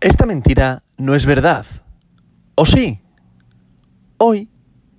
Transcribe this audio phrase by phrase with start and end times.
[0.00, 1.66] Esta mentira no es verdad.
[2.54, 3.02] ¿O sí?
[4.16, 4.48] Hoy,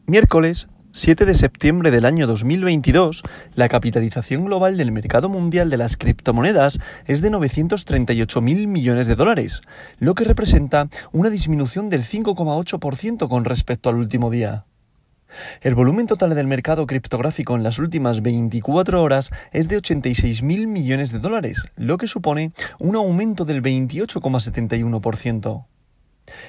[0.06, 3.24] miércoles 7 de septiembre del año 2022,
[3.56, 6.78] la capitalización global del mercado mundial de las criptomonedas
[7.08, 9.62] es de 938 mil millones de dólares,
[9.98, 14.66] lo que representa una disminución del 5,8% con respecto al último día.
[15.62, 20.68] El volumen total del mercado criptográfico en las últimas 24 horas es de 86 mil
[20.68, 25.66] millones de dólares, lo que supone un aumento del 28,71%.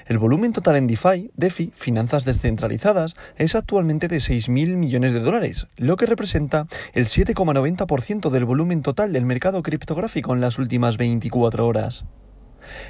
[0.06, 5.66] El volumen total en DeFi, DeFi, finanzas descentralizadas, es actualmente de 6.000 millones de dólares,
[5.76, 11.66] lo que representa el 7,90% del volumen total del mercado criptográfico en las últimas 24
[11.66, 12.04] horas.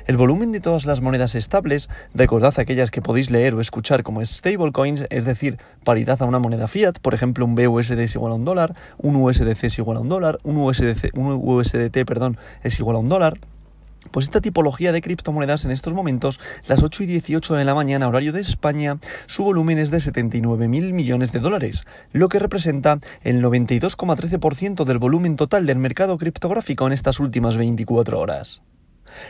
[0.07, 4.25] El volumen de todas las monedas estables, recordad aquellas que podéis leer o escuchar como
[4.25, 8.37] stablecoins, es decir, paridad a una moneda fiat, por ejemplo, un BUSD es igual a
[8.37, 13.01] un dólar, un USDC es igual a un dólar, un, USDT perdón, es igual a
[13.01, 13.39] un dólar.
[14.11, 18.09] Pues esta tipología de criptomonedas en estos momentos, las 8 y 18 de la mañana,
[18.09, 23.43] horario de España, su volumen es de 79.000 millones de dólares, lo que representa el
[23.43, 28.61] 92,13% del volumen total del mercado criptográfico en estas últimas 24 horas.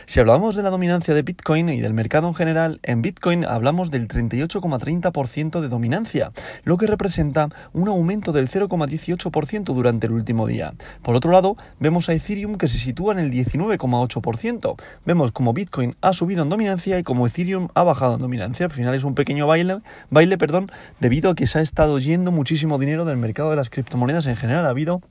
[0.05, 3.91] Si hablamos de la dominancia de Bitcoin y del mercado en general, en Bitcoin hablamos
[3.91, 6.31] del 38,30% de dominancia,
[6.63, 10.73] lo que representa un aumento del 0,18% durante el último día.
[11.01, 14.75] Por otro lado, vemos a Ethereum que se sitúa en el 19,8%.
[15.05, 18.65] Vemos como Bitcoin ha subido en dominancia y como Ethereum ha bajado en dominancia.
[18.65, 22.31] Al final es un pequeño baile, baile perdón, debido a que se ha estado yendo
[22.31, 24.65] muchísimo dinero del mercado de las criptomonedas en general.
[24.65, 25.01] Ha habido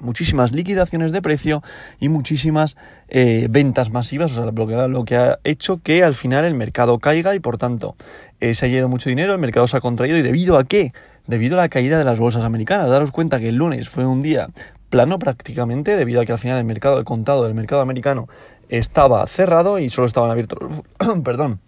[0.00, 1.62] muchísimas liquidaciones de precio
[2.00, 2.76] y muchísimas
[3.08, 6.54] eh, ventas masivas, o sea, lo que, lo que, ha hecho que al final el
[6.54, 7.96] mercado caiga y por tanto
[8.40, 10.92] eh, se ha ido mucho dinero, el mercado se ha contraído y debido a qué?
[11.26, 12.90] Debido a la caída de las bolsas americanas.
[12.90, 14.48] Daros cuenta que el lunes fue un día
[14.90, 18.28] plano prácticamente, debido a que al final el mercado, el contado del mercado americano
[18.68, 20.58] estaba cerrado y solo estaban abiertos,
[21.24, 21.60] perdón,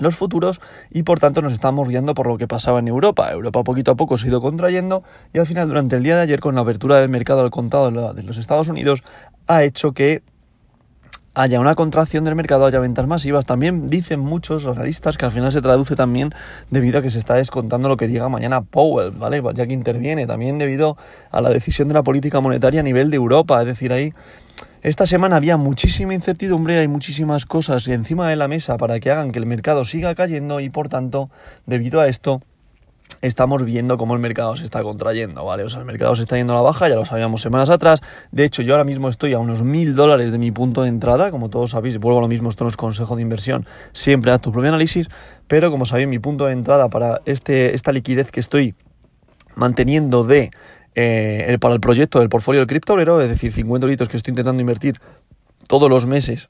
[0.00, 0.60] los futuros
[0.90, 3.30] y por tanto nos estamos guiando por lo que pasaba en Europa.
[3.30, 5.02] Europa poquito a poco se ha ido contrayendo
[5.32, 8.12] y al final durante el día de ayer con la apertura del mercado al contado
[8.12, 9.02] de los Estados Unidos
[9.46, 10.22] ha hecho que
[11.38, 13.46] haya una contracción del mercado, haya ventas masivas.
[13.46, 16.34] También dicen muchos analistas que al final se traduce también
[16.68, 19.40] debido a que se está descontando lo que diga mañana Powell, ¿vale?
[19.54, 20.96] Ya que interviene, también debido
[21.30, 24.12] a la decisión de la política monetaria a nivel de Europa, es decir, ahí
[24.82, 29.30] esta semana había muchísima incertidumbre, hay muchísimas cosas encima de la mesa para que hagan
[29.30, 31.30] que el mercado siga cayendo y por tanto,
[31.66, 32.42] debido a esto,
[33.20, 35.64] estamos viendo cómo el mercado se está contrayendo, ¿vale?
[35.64, 38.00] O sea, el mercado se está yendo a la baja, ya lo sabíamos semanas atrás.
[38.30, 41.30] De hecho, yo ahora mismo estoy a unos mil dólares de mi punto de entrada.
[41.30, 44.40] Como todos sabéis, vuelvo a lo mismo, esto no es consejo de inversión, siempre haz
[44.40, 45.08] tu propio análisis.
[45.46, 48.74] Pero como sabéis, mi punto de entrada para este, esta liquidez que estoy
[49.54, 50.50] manteniendo de
[50.94, 54.60] eh, para el proyecto del portfolio del criptolero, es decir, 50 litros que estoy intentando
[54.60, 55.00] invertir
[55.66, 56.48] todos los meses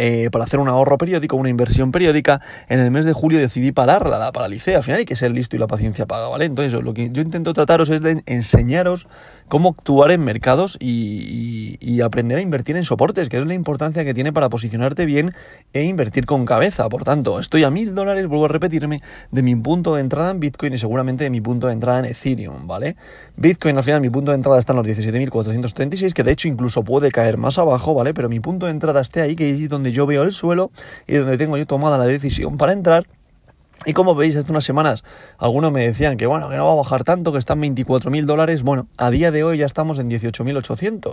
[0.00, 3.72] eh, para hacer un ahorro periódico, una inversión periódica, en el mes de julio decidí
[3.72, 4.76] pararla, la paralicé.
[4.76, 6.44] Al final hay que ser listo y la paciencia paga, ¿vale?
[6.44, 9.08] Entonces, lo que yo intento trataros es de enseñaros
[9.48, 14.14] cómo actuar en mercados y, aprender a invertir en soportes, que es la importancia que
[14.14, 15.34] tiene para posicionarte bien
[15.72, 16.88] e invertir con cabeza.
[16.88, 20.38] Por tanto, estoy a mil dólares, vuelvo a repetirme, de mi punto de entrada en
[20.38, 22.94] Bitcoin y seguramente de mi punto de entrada en Ethereum, ¿vale?
[23.36, 26.84] Bitcoin al final mi punto de entrada está en los 17.436, que de hecho incluso
[26.84, 28.14] puede caer más abajo, ¿vale?
[28.14, 30.70] Pero mi punto de entrada esté ahí, que es donde yo veo el suelo
[31.06, 33.06] y donde tengo yo tomada la decisión para entrar.
[33.86, 35.04] Y como veis, hace unas semanas
[35.38, 38.62] algunos me decían que bueno, que no va a bajar tanto, que están 24.000 dólares.
[38.64, 41.12] Bueno, a día de hoy ya estamos en 18.800.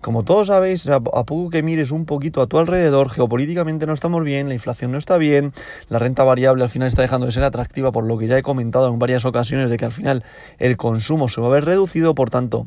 [0.00, 4.24] Como todos sabéis, a, poco que mires un poquito a tu alrededor, geopolíticamente no estamos
[4.24, 5.52] bien, la inflación no está bien,
[5.88, 8.42] la renta variable al final está dejando de ser atractiva por lo que ya he
[8.42, 10.24] comentado en varias ocasiones de que al final
[10.58, 12.66] el consumo se va a ver reducido, por tanto,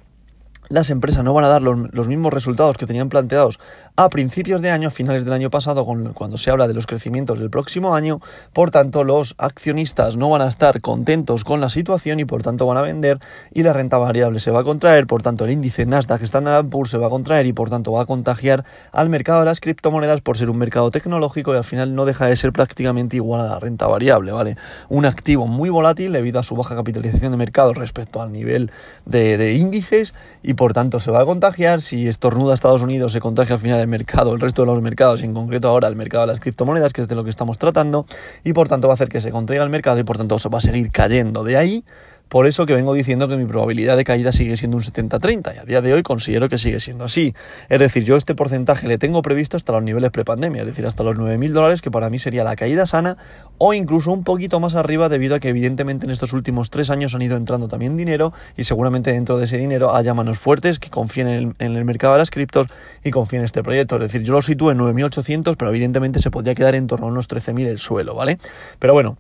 [0.72, 3.60] las empresas no van a dar los, mismos resultados que tenían planteados
[3.96, 7.40] a principios de año, a finales del año pasado, cuando se habla de los crecimientos
[7.40, 8.22] del próximo año.
[8.54, 12.66] Por tanto, los accionistas no van a estar contentos con la situación y por tanto
[12.66, 13.20] van a vender
[13.54, 15.08] y la renta variable se va a contraer.
[15.08, 18.04] Por tanto, el índice Nasdaq Standard Poor's se va a contraer y por tanto va
[18.04, 21.96] a contagiar al mercado de las criptomonedas por ser un mercado tecnológico y al final
[21.96, 24.58] no deja de ser prácticamente igual a la renta variable, ¿vale?
[24.90, 28.72] Un activo muy volátil debido a su baja capitalización de mercado respecto al nivel
[29.06, 30.14] de, índices
[30.62, 31.82] por tanto se va a contagiar.
[31.82, 35.24] Si estornuda Estados Unidos, se contagia al final el mercado, el resto de los mercados,
[35.24, 37.58] y en concreto ahora el mercado de las criptomonedas, que es de lo que estamos
[37.58, 38.06] tratando,
[38.44, 40.50] y por tanto va a hacer que se contraiga el mercado y por tanto se
[40.50, 41.44] va a seguir cayendo.
[41.44, 41.84] De ahí
[42.32, 45.60] Por eso que vengo diciendo que mi probabilidad de caída sigue siendo un 70-30 y
[45.60, 47.36] a día de hoy considero que sigue siendo así.
[47.68, 51.04] Es decir, yo este porcentaje le tengo previsto hasta los niveles prepandemia, es decir, hasta
[51.04, 53.18] los 9.000 dólares, que para mí sería la caída sana,
[53.58, 57.14] o incluso un poquito más arriba debido a que evidentemente en estos últimos tres años
[57.16, 60.90] han ido entrando también dinero y seguramente dentro de ese dinero haya manos fuertes que
[60.90, 62.68] confíen en el, mercado de las criptos
[63.04, 63.98] y confíen en este proyecto.
[63.98, 67.10] Es decir, yo lo sitúo en 9.800, pero evidentemente se podría quedar en torno a
[67.10, 68.38] unos 13.000 el suelo, ¿vale?
[68.80, 69.18] Pero bueno,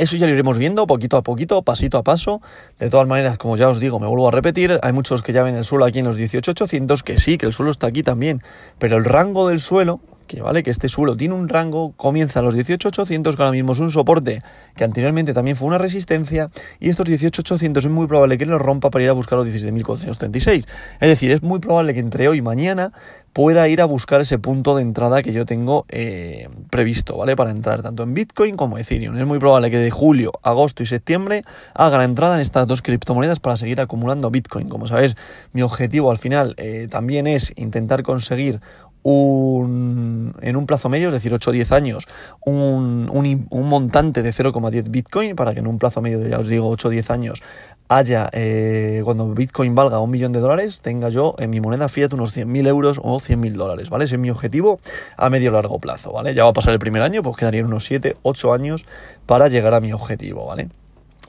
[0.00, 2.40] eso ya lo iremos viendo poquito a poquito, pasito a paso.
[2.78, 5.42] De todas maneras, como ya os digo, me vuelvo a repetir, hay muchos que ya
[5.42, 8.42] ven el suelo aquí en los 18.800, que sí, que el suelo está aquí también,
[8.78, 12.42] pero el rango del suelo que vale que este suelo tiene un rango, comienza a
[12.44, 14.44] los 18.800, que ahora mismo es un soporte
[14.76, 18.90] que anteriormente también fue una resistencia, y estos 18.800 es muy probable que lo rompa
[18.90, 20.66] para ir a buscar los 17.436.
[21.00, 22.92] Es decir, es muy probable que entre hoy y mañana
[23.32, 27.34] pueda ir a buscar ese punto de entrada que yo tengo eh, previsto, ¿vale?
[27.34, 29.16] Para entrar tanto en Bitcoin como Ethereum.
[29.16, 31.44] Es muy probable que de julio, agosto y septiembre
[31.74, 34.68] haga la entrada en estas dos criptomonedas para seguir acumulando Bitcoin.
[34.68, 35.16] Como sabéis,
[35.52, 38.60] mi objetivo al final eh, también es intentar conseguir
[39.02, 42.06] un, en un plazo medio, es decir, 8 o 10 años,
[42.44, 46.48] un, un, montante de 0,10 Bitcoin para que en un plazo medio de, ya os
[46.48, 47.42] digo, 8 o 10 años
[47.88, 52.12] haya, eh, cuando Bitcoin valga un millón de dólares, tenga yo en mi moneda fiat
[52.14, 54.04] unos 100.000 euros o 100.000 dólares, ¿vale?
[54.04, 54.78] Ese es mi objetivo
[55.16, 56.32] a medio largo plazo, ¿vale?
[56.32, 58.86] Ya va a pasar el primer año, pues quedarían unos 7, 8 años
[59.26, 60.68] para llegar a mi objetivo, ¿vale?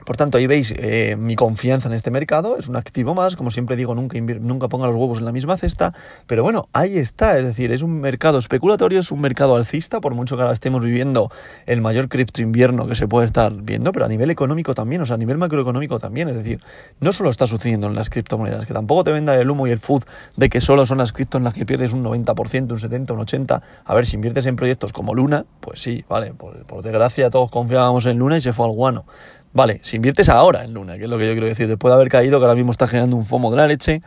[0.06, 3.52] Por tanto, ahí veis eh, mi confianza en este mercado, es un activo más, como
[3.52, 5.94] siempre digo, nunca, nunca ponga los huevos en la misma cesta,
[6.28, 10.16] pero bueno, ahí está, es decir, es un mercado especulatorio, es un mercado alcista, por
[10.16, 11.32] mucho que ahora estemos viviendo
[11.66, 15.06] el mayor cripto invierno que se puede estar viendo, pero a nivel económico también, o
[15.06, 16.62] sea, a nivel macroeconómico también, es decir,
[17.00, 19.80] no solo está sucediendo en las criptomonedas, que tampoco te venda el humo y el
[19.80, 20.04] food
[20.36, 23.20] de que solo son las criptos en las que pierdes un 90%, un 70%, un
[23.26, 27.30] 80%, a ver, si inviertes en proyectos como Luna, pues sí, vale, por, por desgracia
[27.30, 29.06] todos confiábamos en Luna y se fue al guano.
[29.54, 31.96] Vale, si inviertes ahora en Luna, que es lo que yo quiero decir, después de
[31.96, 34.02] haber caído, que ahora mismo está generando un FOMO de la leche,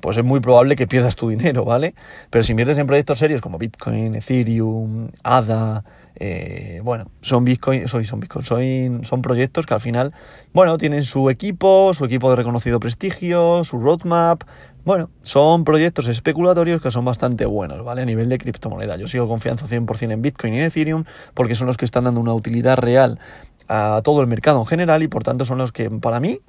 [0.00, 1.94] pues es muy probable que pierdas tu dinero, ¿vale?
[2.30, 5.84] Pero si inviertes en proyectos serios como Bitcoin, Ethereum, ADA,
[6.16, 10.12] eh, bueno, son Bitcoin, soy, son Bitcoin, son, son proyectos que al final,
[10.52, 14.42] bueno, tienen su equipo, su equipo de reconocido prestigio, su roadmap,
[14.84, 18.02] bueno, son proyectos especulatorios que son bastante buenos, ¿vale?
[18.02, 18.96] A nivel de criptomoneda.
[18.96, 21.04] Yo sigo confianza 100% en Bitcoin y en Ethereum
[21.34, 23.18] porque son los que están dando una utilidad real
[23.70, 26.40] a todo el mercado en general y por tanto son los que para mí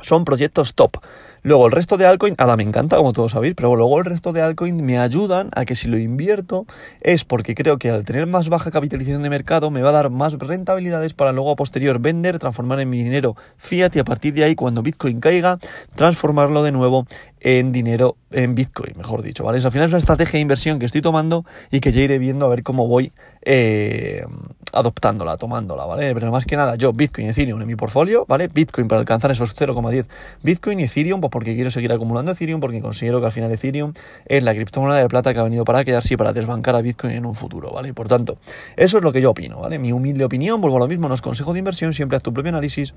[0.00, 0.96] son proyectos top.
[1.42, 4.32] Luego el resto de altcoin, ahora me encanta, como todos sabéis, pero luego el resto
[4.32, 6.66] de altcoin me ayudan a que si lo invierto
[7.00, 10.10] es porque creo que al tener más baja capitalización de mercado me va a dar
[10.10, 14.34] más rentabilidades para luego a posterior vender, transformar en mi dinero fiat y a partir
[14.34, 15.58] de ahí cuando Bitcoin caiga,
[15.94, 17.06] transformarlo de nuevo
[17.40, 19.60] en dinero, en Bitcoin, mejor dicho, ¿vale?
[19.62, 22.46] al final es una estrategia de inversión que estoy tomando y que ya iré viendo
[22.46, 23.12] a ver cómo voy
[23.42, 24.24] eh,
[24.72, 26.14] adoptándola, tomándola, ¿vale?
[26.14, 28.48] Pero más que nada, yo Bitcoin y Ethereum en mi portfolio, ¿vale?
[28.48, 30.06] Bitcoin para alcanzar esos 0,10
[30.42, 33.92] Bitcoin y Ethereum, pues porque quiero seguir acumulando Ethereum, porque considero que al final Ethereum
[34.26, 37.12] es la criptomoneda de plata que ha venido para quedarse y para desbancar a Bitcoin
[37.12, 37.94] en un futuro, ¿vale?
[37.94, 38.38] Por tanto,
[38.76, 39.78] eso es lo que yo opino, ¿vale?
[39.78, 42.32] Mi humilde opinión, vuelvo a lo mismo, no es consejo de inversión, siempre haz tu
[42.32, 42.94] propio análisis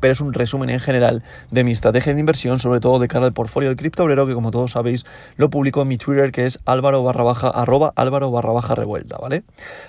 [0.00, 3.26] pero es un resumen en general de mi estrategia de inversión, sobre todo de cara
[3.26, 5.04] al portfolio de cripto obrero, que como todos sabéis
[5.36, 9.18] lo publico en mi Twitter, que es álvaro barra baja, arroba álvaro barra baja revuelta,
[9.18, 9.42] ¿vale?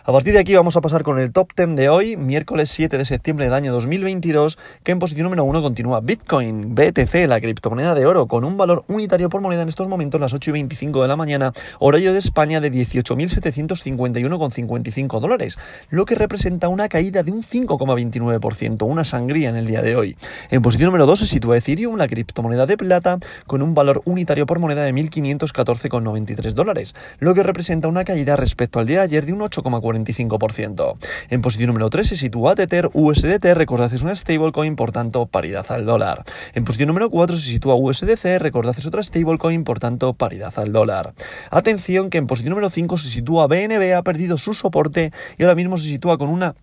[0.04, 2.98] A partir de aquí vamos a pasar con el top 10 de hoy, miércoles 7
[2.98, 7.96] de septiembre del año 2022, que en posición número 1 continúa Bitcoin, BTC, la criptomoneda
[7.96, 11.02] de oro, con un valor unitario por moneda en estos momentos, las 8 y 25
[11.02, 15.57] de la mañana, horario de España de 18.751,55 dólares,
[15.90, 20.00] lo que representa una caída de un 5,29%, una sangría en el día de hoy.
[20.50, 24.45] En posición número 2 se sitúa Ethereum, la criptomoneda de plata, con un valor unitario
[24.45, 29.25] por moneda de 1.514,93 dólares, lo que representa una caída respecto al día de ayer
[29.25, 30.97] de un 8,45%.
[31.30, 35.66] En posición número 3 se sitúa Tether USDT, recordad es una stablecoin, por tanto paridad
[35.69, 36.23] al dólar.
[36.54, 40.71] En posición número 4 se sitúa USDC, recordad es otra stablecoin, por tanto paridad al
[40.71, 41.14] dólar.
[41.49, 45.56] Atención que en posición número 5 se sitúa BNB, ha perdido su soporte y ahora
[45.56, 46.56] mismo se sitúa con una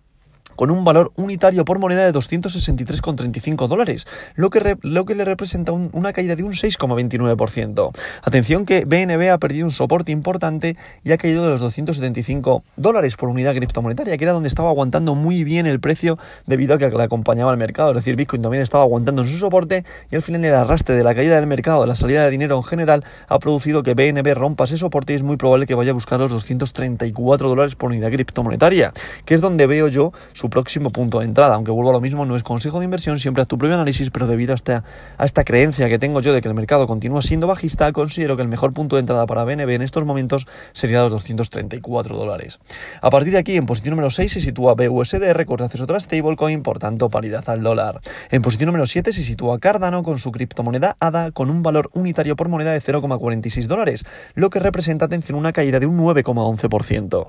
[0.59, 5.71] con un valor unitario por moneda de 263,35 dólares, lo que, lo que le representa
[5.71, 7.97] una caída de un 6,29%.
[8.23, 10.75] Atención que BNB ha perdido un soporte importante
[11.05, 15.15] y ha caído de los 275 dólares por unidad criptomonetaria, que era donde estaba aguantando
[15.15, 17.91] muy bien el precio debido a que le acompañaba el mercado.
[17.91, 21.05] Es decir, Bitcoin también estaba aguantando en su soporte y al final el arrastre de
[21.05, 24.65] la caída del mercado, la salida de dinero en general, ha producido que BNB rompa
[24.65, 28.11] ese soporte y es muy probable que vaya a buscar los 234 dólares por unidad
[28.11, 28.91] criptomonetaria,
[29.23, 31.55] que es donde veo yo su próximo punto de entrada.
[31.55, 34.09] Aunque vuelvo a lo mismo, no es consejo de inversión, siempre haz tu propio análisis,
[34.09, 34.83] pero debido a esta,
[35.17, 38.41] a esta creencia que tengo yo de que el mercado continúa siendo bajista, considero que
[38.41, 42.59] el mejor punto de entrada para BNB en estos momentos sería los 234 dólares.
[43.01, 46.63] A partir de aquí, en posición número 6 se sitúa BUSD, recordad es otra stablecoin,
[46.63, 48.01] por tanto paridad al dólar.
[48.31, 52.35] En posición número 7 se sitúa Cardano con su criptomoneda ADA con un valor unitario
[52.35, 57.27] por moneda de 0,46 dólares, lo que representa, atención, una caída de un 9,11%.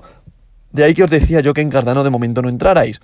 [0.71, 3.01] De ahí que os decía yo que en Cardano de momento no entrarais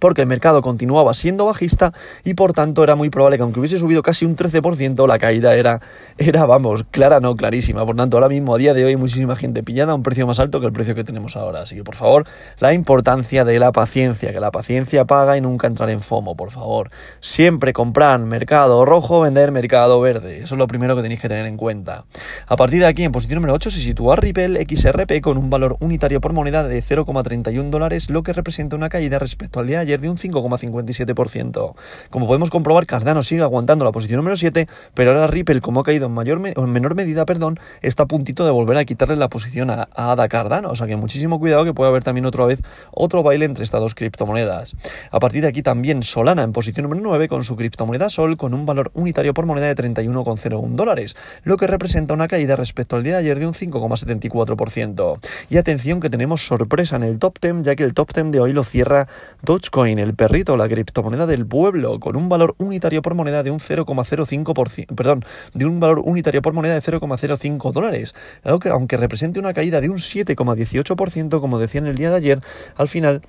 [0.00, 1.92] porque el mercado continuaba siendo bajista
[2.24, 5.54] y por tanto era muy probable que aunque hubiese subido casi un 13%, la caída
[5.54, 5.80] era,
[6.18, 7.86] era, vamos, clara, no clarísima.
[7.86, 10.40] Por tanto, ahora mismo, a día de hoy, muchísima gente pillada a un precio más
[10.40, 11.62] alto que el precio que tenemos ahora.
[11.62, 12.26] Así que, por favor,
[12.58, 16.50] la importancia de la paciencia, que la paciencia paga y nunca entrar en FOMO, por
[16.50, 16.90] favor.
[17.20, 20.38] Siempre comprar mercado rojo, vender mercado verde.
[20.38, 22.04] Eso es lo primero que tenéis que tener en cuenta.
[22.46, 25.76] A partir de aquí, en posición número 8, se sitúa Ripple XRP con un valor
[25.80, 29.82] unitario por moneda de 0,31 dólares, lo que representa una caída respecto al día de
[29.82, 31.74] ayer de un 5,57%.
[32.10, 35.84] Como podemos comprobar, Cardano sigue aguantando la posición número 7, pero ahora Ripple, como ha
[35.84, 39.28] caído en, mayor en menor medida, perdón, está a puntito de volver a quitarle la
[39.28, 40.70] posición a, Ada Cardano.
[40.70, 42.60] O sea que muchísimo cuidado que puede haber también otra vez
[42.92, 44.76] otro baile entre estas dos criptomonedas.
[45.10, 48.54] A partir de aquí también Solana en posición número 9 con su criptomoneda Sol con
[48.54, 53.02] un valor unitario por moneda de 31,01 dólares, lo que representa una caída respecto al
[53.02, 55.18] día de ayer de un 5,74%.
[55.48, 58.40] Y atención que tenemos sorpresa en el top 10, ya que el top 10 de
[58.40, 59.08] hoy lo cierra
[59.42, 63.58] Dogecoin el perrito, la criptomoneda del pueblo, con un valor unitario por moneda de un
[63.58, 69.40] 0,05%, perdón, de un valor unitario por moneda de 0,05 dólares, algo que aunque represente
[69.40, 72.40] una caída de un 7,18%, como decía en el día de ayer,
[72.76, 73.22] al final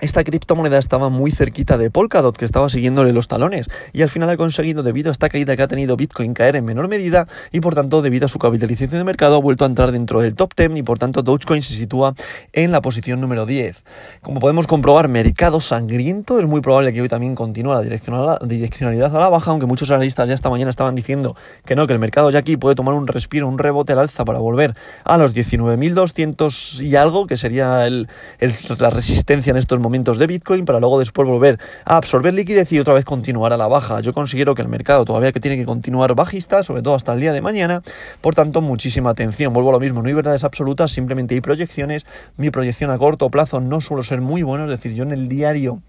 [0.00, 4.28] esta criptomoneda estaba muy cerquita de Polkadot, que estaba siguiéndole los talones, y al final
[4.28, 7.60] ha conseguido, debido a esta caída que ha tenido Bitcoin, caer en menor medida, y
[7.60, 10.52] por tanto, debido a su capitalización de mercado, ha vuelto a entrar dentro del top
[10.54, 12.14] 10, y por tanto, Dogecoin se sitúa
[12.52, 13.84] en la posición número 10.
[14.20, 19.18] Como podemos comprobar, mercado sangriento, es muy probable que hoy también continúe la direccionalidad a
[19.18, 22.30] la baja, aunque muchos analistas ya esta mañana estaban diciendo que no, que el mercado
[22.30, 24.74] ya aquí puede tomar un respiro, un rebote al alza para volver
[25.04, 30.64] a los 19.200 y algo, que sería la resistencia en estos momentos momentos de Bitcoin
[30.64, 34.00] para luego después volver a absorber liquidez y otra vez continuar a la baja.
[34.00, 37.20] Yo considero que el mercado todavía que tiene que continuar bajista, sobre todo hasta el
[37.20, 37.82] día de mañana,
[38.20, 39.52] por tanto muchísima atención.
[39.52, 42.04] Vuelvo a lo mismo, no hay verdades absolutas, simplemente hay proyecciones.
[42.36, 45.28] Mi proyección a corto plazo no suelo ser muy buena, es decir, yo en el
[45.28, 45.82] diario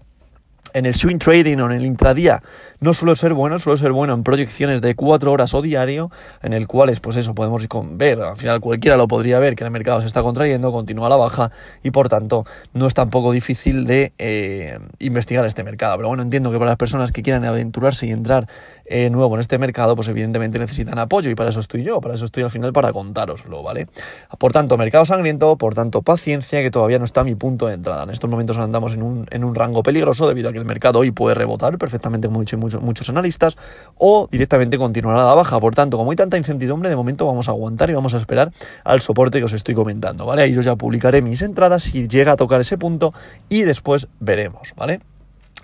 [0.74, 2.42] en el swing trading o en el intradía
[2.80, 6.10] no suele ser bueno, suele ser bueno en proyecciones de cuatro horas o diario,
[6.42, 9.70] en el cual, pues eso, podemos ver, al final cualquiera lo podría ver, que el
[9.70, 11.50] mercado se está contrayendo, continúa la baja
[11.82, 15.96] y por tanto no es tampoco difícil de eh, investigar este mercado.
[15.96, 18.48] Pero bueno, entiendo que para las personas que quieran aventurarse y entrar
[18.88, 22.14] eh, nuevo en este mercado, pues evidentemente necesitan apoyo y para eso estoy yo, para
[22.14, 23.86] eso estoy al final para contároslo, ¿vale?
[24.38, 28.04] Por tanto, mercado sangriento, por tanto, paciencia, que todavía no está mi punto de entrada.
[28.04, 31.00] En estos momentos andamos en un, en un rango peligroso debido a que el mercado
[31.00, 33.56] hoy puede rebotar perfectamente, muchos, muchos analistas,
[33.96, 35.60] o directamente continuar a la baja.
[35.60, 38.52] Por tanto, como hay tanta incertidumbre, de momento vamos a aguantar y vamos a esperar
[38.84, 40.42] al soporte que os estoy comentando, ¿vale?
[40.42, 43.12] Ahí yo ya publicaré mis entradas si llega a tocar ese punto
[43.48, 45.00] y después veremos, ¿vale?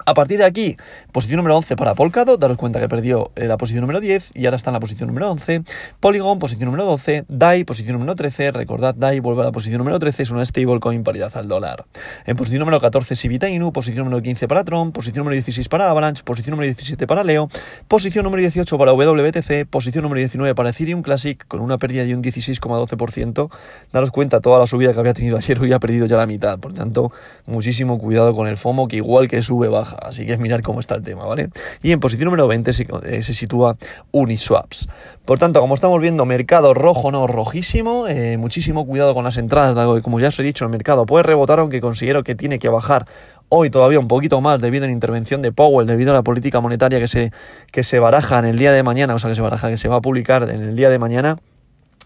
[0.07, 0.77] A partir de aquí,
[1.13, 4.45] posición número 11 para Polkadot, daros cuenta que perdió eh, la posición número 10 y
[4.45, 5.63] ahora está en la posición número 11.
[6.01, 7.25] Polygon, posición número 12.
[7.29, 8.51] DAI, posición número 13.
[8.51, 11.85] Recordad, DAI vuelve a la posición número 13, es una stablecoin paridad al dólar.
[12.27, 15.89] En posición número 14, Sivita Inu, posición número 15 para Tron, posición número 16 para
[15.89, 17.49] Avalanche, posición número 17 para Leo,
[17.87, 22.15] posición número 18 para WBTC, posición número 19 para Ethereum Classic, con una pérdida de
[22.17, 23.49] un 16,12%.
[23.93, 26.59] Daros cuenta, toda la subida que había tenido ayer hoy ha perdido ya la mitad.
[26.59, 27.13] Por tanto,
[27.47, 30.81] muchísimo cuidado con el FOMO, que igual que sube, baja así que es mirar cómo
[30.81, 31.51] está el tema, ¿vale?
[31.83, 33.77] Y en posición número 20 eh, se, sitúa
[34.13, 34.89] Uniswaps.
[35.25, 40.03] Por tanto, como estamos viendo, mercado rojo, no rojísimo, eh, muchísimo cuidado con las entradas,
[40.03, 43.07] como ya os he dicho, el mercado puede rebotar, aunque considero que tiene que bajar
[43.49, 46.61] hoy todavía un poquito más debido a la intervención de Powell, debido a la política
[46.61, 47.33] monetaria que se,
[47.71, 49.89] que se baraja en el día de mañana, o sea, que se baraja, que se
[49.89, 51.37] va a publicar en el día de mañana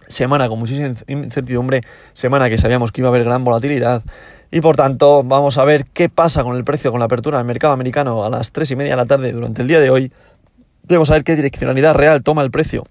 [0.08, 1.82] semana con muchísima incertidumbre,
[2.12, 4.02] semana que sabíamos que iba a haber gran volatilidad,
[4.50, 7.46] y por tanto, vamos a ver qué pasa con el precio, con la apertura del
[7.46, 10.12] mercado americano a las 3 y media de la tarde durante el día de hoy.
[10.84, 12.84] Debemos saber qué direccionalidad real toma el precio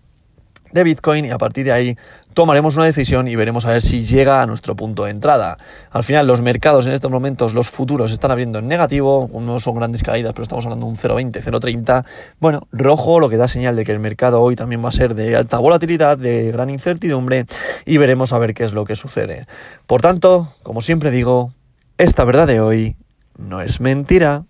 [0.78, 1.98] de Bitcoin y a partir de ahí
[2.34, 5.58] tomaremos una decisión y veremos a ver si llega a nuestro punto de entrada.
[5.92, 9.76] Al final los mercados en estos momentos, los futuros están abriendo en negativo, no son
[9.76, 12.06] grandes caídas, pero estamos hablando de un 0,20, 0,30.
[12.40, 15.16] Bueno, rojo, lo que da señal de que el mercado hoy también va a ser
[15.16, 17.46] de alta volatilidad, de gran incertidumbre
[17.86, 19.48] y veremos a ver qué es lo que sucede.
[19.88, 21.54] Por tanto, como siempre digo,
[21.98, 22.96] esta verdad de hoy
[23.38, 24.44] no es mentira.